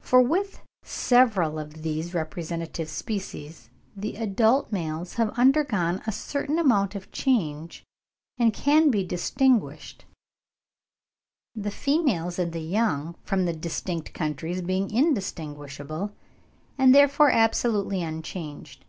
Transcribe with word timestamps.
For 0.00 0.22
with 0.22 0.62
several 0.82 1.58
of 1.58 1.82
these 1.82 2.14
representative 2.14 2.88
species 2.88 3.68
the 3.94 4.16
adult 4.16 4.72
males 4.72 5.16
have 5.16 5.28
undergone 5.38 6.00
a 6.06 6.10
certain 6.10 6.58
amount 6.58 6.94
of 6.94 7.12
change 7.12 7.84
and 8.38 8.54
can 8.54 8.90
be 8.90 9.04
distinguished; 9.04 10.06
the 11.54 11.70
females 11.70 12.38
and 12.38 12.54
the 12.54 12.62
young 12.64 13.14
from 13.24 13.44
the 13.44 13.52
distinct 13.52 14.14
countries 14.14 14.62
being 14.62 14.90
indistinguishable, 14.90 16.12
and 16.78 16.94
therefore 16.94 17.30
absolutely 17.30 18.02
unchanged. 18.02 18.86